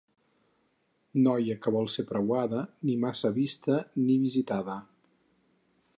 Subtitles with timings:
[1.27, 3.77] Noia que vol ser preuada, ni massa vista
[4.07, 4.79] ni visitada.